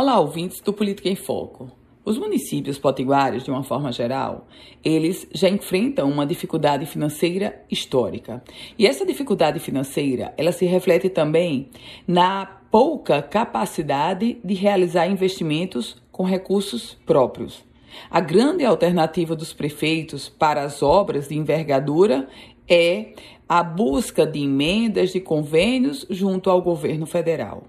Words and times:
Olá, 0.00 0.20
ouvintes 0.20 0.60
do 0.60 0.72
Política 0.72 1.08
em 1.08 1.16
Foco. 1.16 1.72
Os 2.04 2.16
municípios 2.16 2.78
potiguares, 2.78 3.42
de 3.42 3.50
uma 3.50 3.64
forma 3.64 3.90
geral, 3.90 4.46
eles 4.84 5.26
já 5.34 5.48
enfrentam 5.48 6.08
uma 6.08 6.24
dificuldade 6.24 6.86
financeira 6.86 7.64
histórica. 7.68 8.40
E 8.78 8.86
essa 8.86 9.04
dificuldade 9.04 9.58
financeira, 9.58 10.32
ela 10.36 10.52
se 10.52 10.64
reflete 10.66 11.08
também 11.08 11.70
na 12.06 12.46
pouca 12.70 13.20
capacidade 13.20 14.38
de 14.44 14.54
realizar 14.54 15.08
investimentos 15.08 16.00
com 16.12 16.22
recursos 16.22 16.96
próprios. 17.04 17.66
A 18.08 18.20
grande 18.20 18.64
alternativa 18.64 19.34
dos 19.34 19.52
prefeitos 19.52 20.28
para 20.28 20.62
as 20.62 20.80
obras 20.80 21.26
de 21.26 21.36
envergadura 21.36 22.28
é 22.68 23.12
a 23.48 23.62
busca 23.62 24.26
de 24.26 24.40
emendas 24.40 25.10
de 25.10 25.20
convênios 25.20 26.06
junto 26.10 26.50
ao 26.50 26.60
governo 26.60 27.06
federal. 27.06 27.64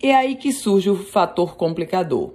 É 0.00 0.14
aí 0.14 0.36
que 0.36 0.52
surge 0.52 0.88
o 0.88 0.96
fator 0.96 1.56
complicador. 1.56 2.32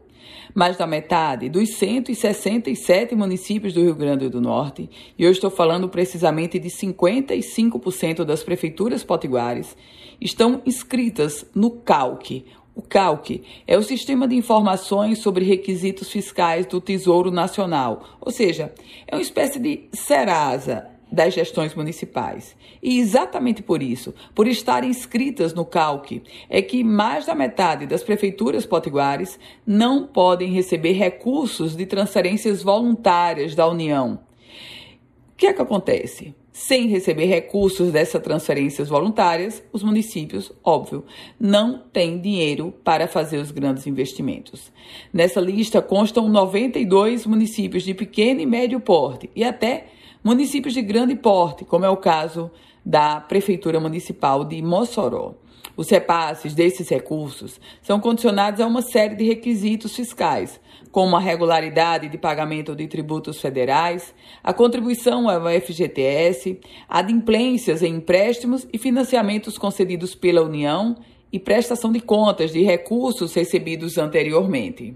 Mais 0.53 0.77
da 0.77 0.85
metade 0.85 1.49
dos 1.49 1.75
167 1.75 3.15
municípios 3.15 3.73
do 3.73 3.81
Rio 3.81 3.95
Grande 3.95 4.29
do 4.29 4.39
Norte, 4.39 4.87
e 5.17 5.23
eu 5.23 5.31
estou 5.31 5.49
falando 5.49 5.89
precisamente 5.89 6.59
de 6.59 6.69
55% 6.69 8.23
das 8.23 8.43
prefeituras 8.43 9.03
potiguares, 9.03 9.75
estão 10.21 10.61
inscritas 10.63 11.43
no 11.55 11.71
CALC. 11.71 12.45
O 12.75 12.83
CALC 12.83 13.41
é 13.65 13.77
o 13.77 13.83
Sistema 13.83 14.27
de 14.27 14.35
Informações 14.35 15.19
sobre 15.19 15.45
Requisitos 15.45 16.11
Fiscais 16.11 16.67
do 16.67 16.79
Tesouro 16.79 17.31
Nacional, 17.31 18.17
ou 18.21 18.31
seja, 18.31 18.71
é 19.07 19.15
uma 19.15 19.21
espécie 19.21 19.59
de 19.59 19.85
Serasa 19.91 20.92
das 21.13 21.35
gestões 21.35 21.75
municipais. 21.75 22.55
E 22.81 22.99
exatamente 22.99 23.61
por 23.61 23.83
isso, 23.83 24.15
por 24.33 24.47
estarem 24.47 24.89
inscritas 24.89 25.53
no 25.53 25.63
CALC, 25.63 26.23
é 26.49 26.59
que 26.59 26.83
mais 26.83 27.27
da 27.27 27.35
metade 27.35 27.85
das 27.85 28.03
prefeituras 28.03 28.65
potiguares 28.65 29.39
não 29.63 30.07
podem 30.07 30.51
receber 30.51 30.93
recursos 30.93 31.75
de 31.75 31.85
transferências 31.85 32.63
voluntárias 32.63 33.53
da 33.53 33.67
União. 33.67 34.21
O 35.33 35.37
que 35.37 35.45
é 35.45 35.53
que 35.53 35.61
acontece? 35.61 36.33
Sem 36.51 36.87
receber 36.87 37.25
recursos 37.25 37.91
dessas 37.91 38.21
transferências 38.21 38.89
voluntárias, 38.89 39.63
os 39.71 39.83
municípios, 39.83 40.51
óbvio, 40.63 41.05
não 41.39 41.77
têm 41.77 42.19
dinheiro 42.19 42.73
para 42.83 43.07
fazer 43.07 43.37
os 43.37 43.51
grandes 43.51 43.85
investimentos. 43.85 44.71
Nessa 45.11 45.39
lista 45.39 45.79
constam 45.79 46.27
92 46.27 47.27
municípios 47.27 47.83
de 47.83 47.93
pequeno 47.93 48.39
e 48.39 48.47
médio 48.47 48.79
porte 48.79 49.29
e 49.35 49.43
até 49.43 49.87
municípios 50.23 50.73
de 50.73 50.81
grande 50.81 51.15
porte, 51.15 51.65
como 51.65 51.85
é 51.85 51.89
o 51.89 51.97
caso 51.97 52.49
da 52.85 53.19
Prefeitura 53.19 53.79
Municipal 53.79 54.45
de 54.45 54.61
Mossoró. 54.61 55.35
Os 55.75 55.89
repasses 55.89 56.53
desses 56.53 56.87
recursos 56.87 57.59
são 57.81 57.99
condicionados 57.99 58.61
a 58.61 58.67
uma 58.67 58.83
série 58.83 59.15
de 59.15 59.23
requisitos 59.23 59.95
fiscais, 59.95 60.61
como 60.91 61.15
a 61.15 61.19
regularidade 61.19 62.09
de 62.09 62.17
pagamento 62.17 62.75
de 62.75 62.87
tributos 62.87 63.41
federais, 63.41 64.13
a 64.43 64.53
contribuição 64.53 65.27
ao 65.27 65.49
FGTS, 65.49 66.59
adimplências 66.87 67.81
em 67.81 67.95
empréstimos 67.95 68.67
e 68.71 68.77
financiamentos 68.77 69.57
concedidos 69.57 70.13
pela 70.13 70.43
União 70.43 70.95
e 71.31 71.39
prestação 71.39 71.91
de 71.91 71.99
contas 71.99 72.51
de 72.51 72.61
recursos 72.61 73.33
recebidos 73.33 73.97
anteriormente. 73.97 74.93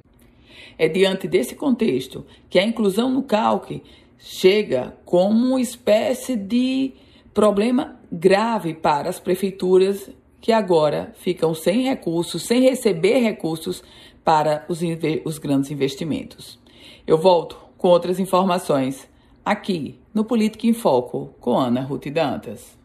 É 0.78 0.88
diante 0.88 1.28
desse 1.28 1.56
contexto 1.56 2.24
que 2.48 2.60
a 2.60 2.64
inclusão 2.64 3.10
no 3.10 3.24
CALC 3.24 3.82
chega 4.18 4.98
como 5.06 5.48
uma 5.48 5.62
espécie 5.62 6.36
de 6.36 6.94
problema 7.34 8.00
grave 8.12 8.74
para 8.74 9.10
as 9.10 9.20
prefeituras 9.20 10.10
que 10.42 10.52
agora 10.52 11.14
ficam 11.18 11.54
sem 11.54 11.84
recursos, 11.84 12.44
sem 12.44 12.62
receber 12.62 13.20
recursos 13.20 13.84
para 14.24 14.66
os, 14.68 14.80
os 15.24 15.38
grandes 15.38 15.72
investimentos. 15.72 16.60
Eu 17.06 17.18
volto 17.18 17.58
com 17.78 17.90
outras 17.90 18.20
informações 18.20 19.08
aqui 19.46 20.00
no 20.14 20.26
Política 20.26 20.68
em 20.68 20.74
Foco 20.74 21.34
com 21.40 21.58
Ana 21.58 21.82
Ruth 21.82 22.08
Dantas. 22.08 22.76